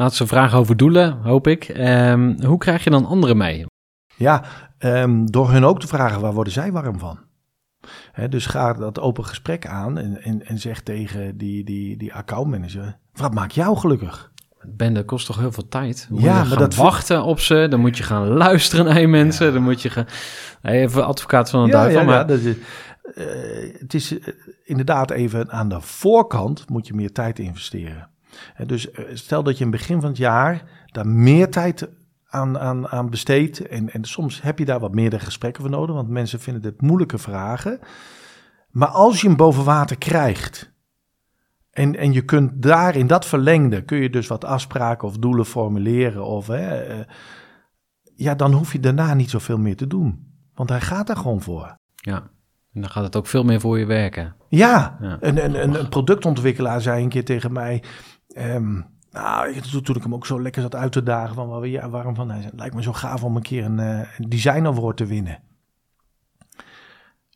[0.00, 1.68] Laatste vraag over doelen, hoop ik.
[1.78, 3.66] Um, hoe krijg je dan anderen mee?
[4.16, 4.44] Ja,
[4.78, 7.18] um, door hun ook te vragen, waar worden zij warm van?
[8.12, 12.14] He, dus ga dat open gesprek aan en, en, en zeg tegen die, die, die
[12.14, 14.32] accountmanager, wat maakt jou gelukkig?
[14.62, 16.08] Ben, dat kost toch heel veel tijd?
[16.12, 19.46] Ja, je maar dat wachten op ze, dan moet je gaan luisteren naar je mensen,
[19.46, 19.52] ja.
[19.52, 20.06] dan moet je gaan...
[20.62, 22.16] Even advocaat van een ja, duivel, ja, maar...
[22.16, 22.56] Ja, dat is,
[23.14, 24.18] uh, het is uh,
[24.64, 28.10] inderdaad even aan de voorkant moet je meer tijd investeren.
[28.66, 31.88] Dus stel dat je in het begin van het jaar daar meer tijd
[32.26, 33.66] aan, aan, aan besteedt.
[33.66, 36.80] En, en soms heb je daar wat meerdere gesprekken voor nodig, want mensen vinden dit
[36.80, 37.80] moeilijke vragen.
[38.70, 40.72] Maar als je hem boven water krijgt.
[41.70, 45.46] En, en je kunt daar in dat verlengde, kun je dus wat afspraken of doelen
[45.46, 46.24] formuleren.
[46.24, 46.84] Of, hè,
[48.16, 50.28] ja, dan hoef je daarna niet zoveel meer te doen.
[50.54, 51.76] Want hij gaat er gewoon voor.
[51.94, 52.30] Ja,
[52.72, 54.36] en dan gaat het ook veel meer voor je werken.
[54.48, 55.16] Ja, ja.
[55.20, 57.82] Een, een, een productontwikkelaar zei een keer tegen mij...
[58.38, 62.14] Um, Nou, toen, ik hem ook zo lekker zat uit te dagen van ja, waarom
[62.14, 65.06] van, hij lijkt me zo gaaf om een keer een, eh, een design award te
[65.06, 65.38] winnen.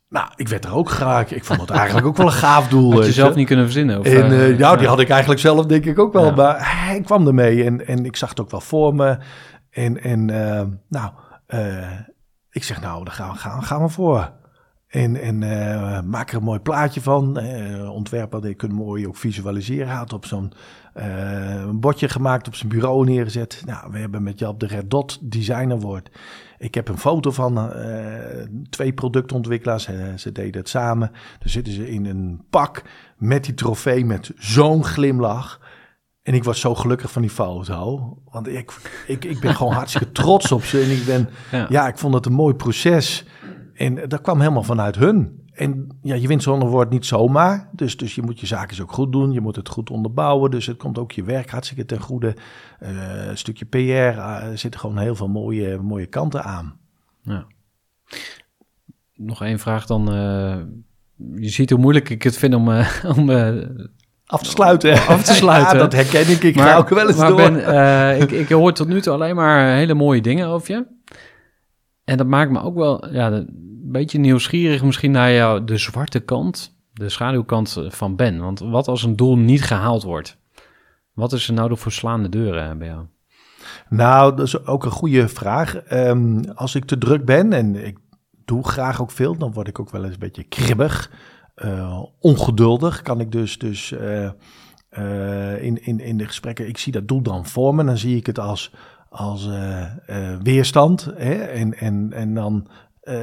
[0.09, 1.31] Nou, ik werd er ook graag.
[1.31, 2.93] Ik vond het eigenlijk ook wel een gaaf doel.
[2.93, 3.99] Had je zelf niet kunnen verzinnen?
[3.99, 6.25] Of, en eh, eh, ja, die had ik eigenlijk zelf denk ik ook wel.
[6.25, 6.35] Ja.
[6.35, 9.17] Maar hij kwam ermee en, en ik zag het ook wel voor me.
[9.69, 11.11] En, en eh, nou,
[12.49, 14.31] ik zeg nou, daar gaan we, gaan, gaan we voor.
[14.87, 15.39] En, en
[16.09, 17.37] maak er een mooi plaatje van.
[17.37, 19.87] Eh, ontwerper, je kunt mooi ook visualiseren.
[19.87, 20.53] Hij had op zo'n
[20.95, 23.61] een bordje gemaakt, op zijn bureau neergezet.
[23.65, 26.09] Nou, we hebben met Jap de Red Dot Design Award.
[26.57, 29.87] Ik heb een foto van eh, twee productontwikkelaars.
[29.87, 31.11] Eh, ze deden het samen.
[31.39, 32.81] Dan zitten ze in een pak
[33.17, 35.59] met die trofee met zo'n glimlach.
[36.21, 38.17] En ik was zo gelukkig van die foto.
[38.31, 38.73] Want ik,
[39.07, 40.81] ik, ik ben gewoon hartstikke trots op ze.
[40.81, 41.65] En ik ben, Ja.
[41.69, 43.25] ja, ik vond het een mooi proces.
[43.75, 45.43] En dat kwam helemaal vanuit hun.
[45.53, 47.69] En ja, je wint zo'n award niet zomaar.
[47.71, 49.31] Dus, dus je moet je zaken ook goed doen.
[49.31, 50.51] Je moet het goed onderbouwen.
[50.51, 52.35] Dus het komt ook je werk hartstikke ten goede.
[52.79, 53.77] Eh, een stukje PR.
[53.77, 56.77] eh, er zitten gewoon heel veel mooie, mooie kanten aan.
[57.21, 57.45] Ja.
[59.15, 60.07] Nog één vraag dan.
[60.13, 60.57] eh,
[61.41, 62.69] je ziet hoe moeilijk ik het vind om,
[63.17, 63.29] om
[64.25, 64.91] Af te sluiten.
[65.07, 65.73] Af te sluiten.
[65.73, 66.43] Ja, dat herken ik.
[66.43, 67.37] Ik ga ook wel eens maar door.
[67.51, 70.85] Ben, ik, ik hoor tot nu toe alleen maar hele mooie dingen over je.
[72.05, 73.49] En dat maakt me ook wel ja, een
[73.83, 78.39] beetje nieuwsgierig misschien naar jou, de zwarte kant, de schaduwkant van Ben.
[78.39, 80.37] Want wat als een doel niet gehaald wordt?
[81.13, 83.05] Wat is er nou de verslaande deuren bij jou?
[83.89, 85.75] Nou, dat is ook een goede vraag.
[85.75, 87.97] Ehm, als ik te druk ben en ik
[88.45, 91.11] doe graag ook veel, dan word ik ook wel eens een beetje kribbig,
[91.55, 93.01] eh, ongeduldig.
[93.01, 94.29] Kan ik dus, dus eh,
[94.89, 98.15] eh, in, in, in de gesprekken, ik zie dat doel dan voor me, dan zie
[98.15, 98.73] ik het als,
[99.15, 101.09] als eh, eh, weerstand.
[101.15, 101.33] Hè?
[101.33, 102.67] En, en, en dan
[103.01, 103.15] eh,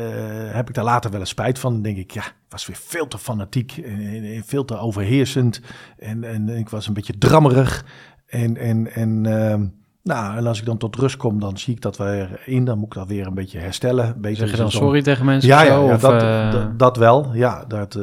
[0.53, 1.73] heb ik daar later wel eens spijt van.
[1.73, 4.79] Dan denk ik, ja, ik was weer veel te fanatiek en, en- en veel te
[4.79, 5.61] overheersend.
[5.99, 7.85] En, en ik was een beetje drammerig.
[8.27, 9.67] En, en, en, ehm,
[10.03, 12.65] nou, en als ik dan tot rust kom, dan zie ik dat weer in.
[12.65, 14.21] Dan moet ik dat weer een beetje herstellen.
[14.21, 15.49] Beter Zeg je dan om- sorry tegen mensen?
[15.51, 15.87] ja, of ja, zo?
[15.87, 17.35] ja Of, dat, dat, dat wel.
[17.35, 17.97] Ja, dat,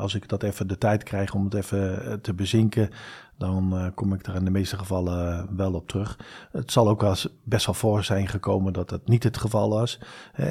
[0.00, 2.90] als ik dat even de tijd krijg om het even te bezinken,
[3.38, 6.18] dan eh, kom ik er in de meeste gevallen eh, wel op terug.
[6.52, 10.00] Het zal ook eens best wel voor zijn gekomen dat dat niet het geval was.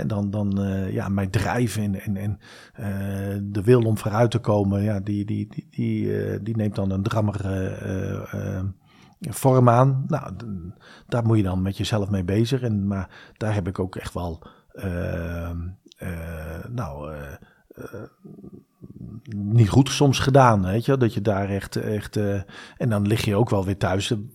[0.05, 2.39] Dan, dan eh, ja, mijn drijf en, en,
[3.51, 7.03] de wil om vooruit te komen, ja, die, die, die, die, die neemt dan een
[7.03, 7.65] drammige
[9.19, 10.05] eh, vorm aan.
[10.07, 10.33] Nou,
[11.07, 12.61] daar moet je dan met jezelf mee bezig.
[12.61, 14.41] En, maar daar heb ik ook echt wel
[16.69, 17.15] nou,
[19.35, 22.41] niet goed soms gedaan, weet je, dat je daar echt, echt eh,
[22.77, 24.29] en dan lig je ook wel weer thuis, dan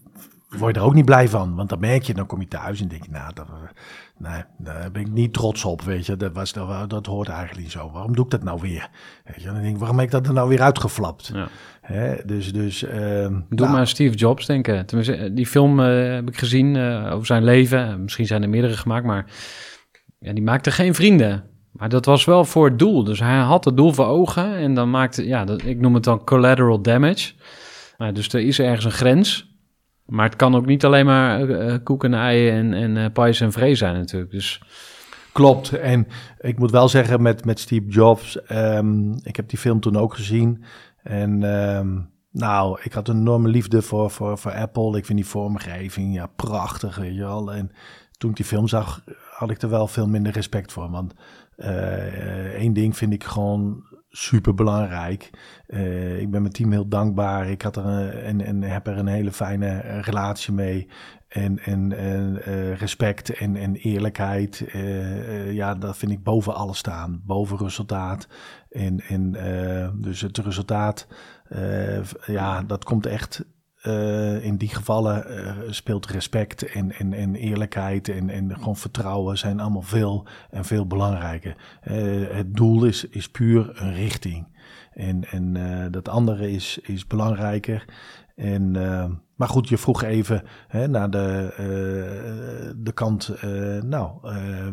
[0.49, 2.81] word je er ook niet blij van, want dan merk je, dan kom je thuis
[2.81, 3.55] en denk je, nou, dat, eh,
[4.19, 7.61] nee, daar ben ik niet trots op, weet je, dat, was, dat, dat hoort eigenlijk
[7.61, 8.91] niet zo, waarom doe ik dat nou weer?
[9.25, 11.31] Weet je, dan denk ik, waarom heb ik dat er nou weer uitgeflapt?
[11.35, 11.49] Ja.
[11.83, 12.15] Hè?
[12.25, 14.87] Dus, dus, ehm, Doe nou, maar Steve Jobs denken.
[14.87, 18.03] Tenminste, eh, die film eh, heb ik gezien eh, over zijn leven.
[18.03, 19.27] Misschien zijn er meerdere gemaakt, maar
[20.19, 21.45] ja, die maakte geen vrienden.
[21.73, 23.05] Maar dat was wel voor het doel.
[23.05, 26.05] Dus hij had het doel voor ogen en dan maakte, ja, dat, ik noem het
[26.05, 27.33] dan collateral damage.
[28.13, 29.51] Dus er is ergens een grens.
[30.07, 33.13] Maar het kan ook niet alleen maar eh, eh, koek en ei en, en eh
[33.13, 34.31] pais en zijn natuurlijk.
[34.31, 34.61] Dus
[35.33, 35.73] Klopt.
[35.73, 36.07] En
[36.41, 40.15] ik moet wel zeggen met, met Steve Jobs, ehm, ik heb die film toen ook
[40.15, 40.65] gezien.
[41.03, 44.97] En ehm, nou, ik had een enorme liefde voor, voor, voor Apple.
[44.97, 47.53] Ik vind die vormgeving ja, prachtig, je wel.
[47.53, 47.73] En
[48.19, 50.91] toen ik die film zag, had ik er wel veel minder respect voor.
[50.91, 51.15] Want
[51.63, 55.31] eh, één ding vind ik gewoon super belangrijk.
[56.19, 57.51] ik ben mijn team heel dankbaar.
[57.51, 60.89] Ik had er een, en, en heb er een hele fijne eh, relatie mee.
[61.33, 66.55] En, en, en eh, respect en, en eerlijkheid, eh, eh, ja, dat vind ik boven
[66.55, 67.23] alles staan.
[67.25, 68.29] Boven resultaat.
[68.71, 71.07] En, en eh, dus het resultaat,
[71.49, 73.45] eh, ja, dat komt echt.
[73.83, 79.39] Eh, in die gevallen eh, speelt respect en, en, en eerlijkheid en, en gewoon vertrouwen
[79.39, 81.57] zijn allemaal veel en veel belangrijker.
[81.81, 81.95] Eh,
[82.31, 84.47] het doel is, is puur een richting.
[84.93, 85.57] En, en
[85.91, 87.85] dat andere is, is belangrijker.
[88.37, 88.71] En,
[89.37, 93.35] maar goed, je vroeg even hè, naar de, de kant
[93.85, 94.11] nou,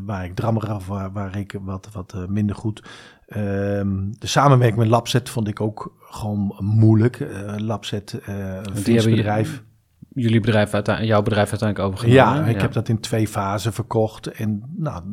[0.05, 2.83] waar ik drammerig of waar, waar ik wat, wat minder goed.
[3.29, 7.19] Ehm, de samenwerking met Labset vond ik ook gewoon moeilijk.
[7.19, 9.63] Eh Labset, eh een bedrijf.
[10.09, 12.45] jullie bedrijf, jouw bedrijf uiteindelijk overgenomen.
[12.45, 14.27] Ja, ik heb dat in twee fasen verkocht.
[14.27, 15.03] En nou,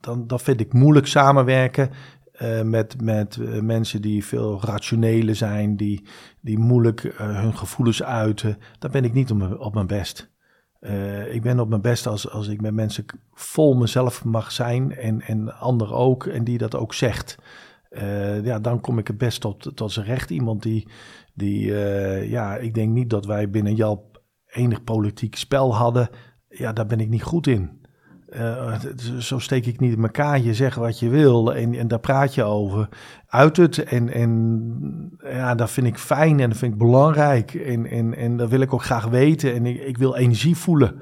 [0.00, 1.90] dan, dan vind ik moeilijk samenwerken
[2.32, 6.04] eh, met, met mensen die veel rationele zijn, die,
[6.40, 8.58] die moeilijk hun gevoelens uiten.
[8.78, 10.30] Daar ben ik niet op mijn, op mijn best.
[10.78, 14.96] Eh, ik ben op mijn best als, als ik met mensen vol mezelf mag zijn
[14.96, 17.38] en, en anderen ook, en die dat ook zegt.
[17.88, 20.30] Eh, ja, dan kom ik het best tot, tot zijn recht.
[20.30, 20.88] Iemand die,
[21.34, 26.08] die eh, ja, ik denk niet dat wij binnen Jalp enig politiek spel hadden.
[26.48, 27.77] Ja, daar ben ik niet goed in.
[28.36, 28.74] Uh,
[29.18, 30.40] zo steek ik niet in elkaar.
[30.40, 32.88] Je zegt wat je wil en, en daar praat je over.
[33.28, 37.54] Uit het en, en ja, dat vind ik fijn en dat vind ik belangrijk.
[37.54, 39.54] En, en, en dat wil ik ook graag weten.
[39.54, 41.00] En ik, ik wil energie voelen.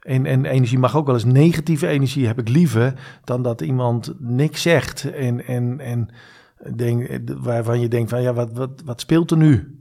[0.00, 4.14] En, en energie mag ook wel eens negatieve energie heb ik liever dan dat iemand
[4.18, 5.10] niks zegt.
[5.10, 6.08] En, en, en
[6.76, 9.80] denk, waarvan je denkt van ja, wat, wat, wat speelt er nu?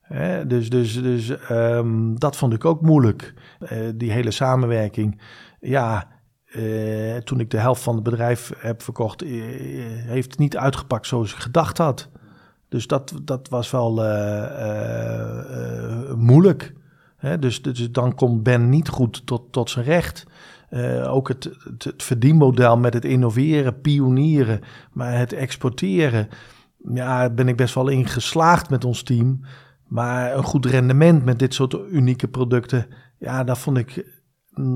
[0.00, 0.46] Hè?
[0.46, 3.34] dus dus, dus um, dat vond ik ook moeilijk.
[3.60, 5.20] Uh, die hele samenwerking.
[5.60, 6.14] Ja,
[6.56, 9.44] uh, toen ik de helft van het bedrijf heb verkocht, uh,
[10.06, 12.08] heeft het niet uitgepakt zoals ik gedacht had.
[12.68, 13.94] Dus dat, dat was wel
[16.16, 16.72] moeilijk.
[17.16, 17.38] Hè?
[17.38, 20.26] Dus, dus dan komt Ben niet goed tot, tot zijn recht.
[21.04, 24.60] Ook het, het, het, verdienmodel met het innoveren, pionieren,
[24.92, 26.28] maar het exporteren.
[26.94, 29.40] Ja, ben ik best wel in geslaagd met ons team.
[29.86, 32.86] Maar een goed rendement met dit soort unieke producten,
[33.18, 34.15] ja, dat vond ik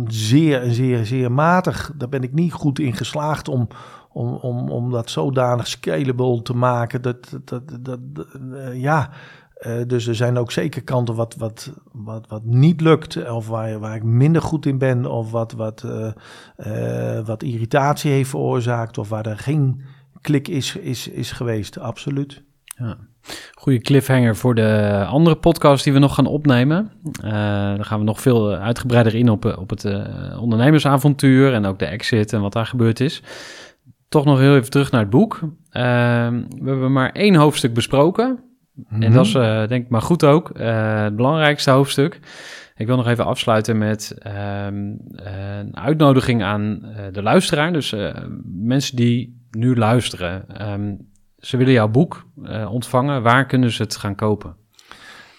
[0.07, 1.93] zeer, zeer, zeer matig.
[1.97, 3.69] Daar ben ik niet goed in geslaagd om,
[4.13, 7.03] om, om, om dat zodanig scalable te maken.
[7.03, 9.11] Dat, dat, dat, dat uh, ja,
[9.61, 13.79] uh, dus er zijn ook zeker kanten wat, wat, wat, wat niet lukt, of waar,
[13.79, 15.85] waar ik minder goed in ben, of wat, wat,
[16.67, 19.83] uh, wat irritatie heeft veroorzaakt, of waar er geen
[20.21, 21.79] klik is, is, is geweest.
[21.79, 22.43] Absoluut.
[22.81, 22.97] Ja.
[23.55, 26.93] Goede cliffhanger voor de andere podcast die we nog gaan opnemen.
[27.25, 27.33] Uh,
[27.75, 30.05] dan gaan we nog veel uitgebreider in op, op het uh,
[30.41, 33.23] ondernemersavontuur en ook de exit en wat daar gebeurd is.
[34.09, 35.41] Toch nog heel even terug naar het boek.
[35.43, 35.51] Uh,
[36.49, 38.45] we hebben maar één hoofdstuk besproken.
[38.89, 39.33] En dat is
[39.69, 40.51] denk ik maar goed ook.
[40.59, 42.21] het belangrijkste hoofdstuk.
[42.77, 47.73] Ik wil nog even afsluiten met ehm, een uitnodiging aan de luisteraar.
[47.73, 47.95] Dus
[48.45, 50.45] mensen die nu luisteren.
[50.73, 51.10] Um,
[51.41, 53.23] ze willen jouw boek uh, ontvangen.
[53.23, 54.57] Waar kunnen ze het gaan kopen?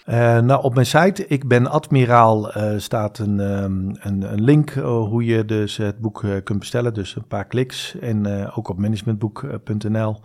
[0.06, 4.70] Uh, nou, op mijn site, ik ben admiraal, uh, staat een, um, een, een, link
[4.84, 6.94] hoe je dus het boek kunt bestellen.
[6.94, 8.00] Dus een paar kliks.
[8.00, 10.20] En ook op managementboek.nl.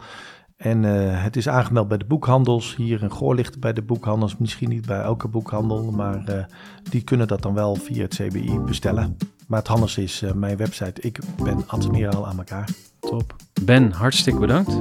[0.56, 2.76] En het is aangemeld bij de boekhandels.
[2.76, 4.36] Hier in Goor ligt bij de boekhandels.
[4.36, 6.46] Misschien niet bij elke boekhandel, maar
[6.90, 9.16] die kunnen dat dan wel via het CBI bestellen.
[9.46, 11.00] Maar het handigste is mijn website.
[11.00, 12.68] Ik ben admiraal aan elkaar.
[13.00, 13.36] Top.
[13.62, 14.80] Ben, hartstikke bedankt.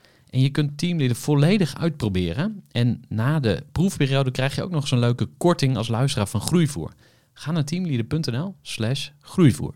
[0.31, 2.63] En je kunt Teamleader volledig uitproberen.
[2.71, 6.91] En na de proefperiode krijg je ook nog zo'n leuke korting als luisteraar van Groeivoer.
[7.33, 9.73] Ga naar teamleader.nl slash groeivoer.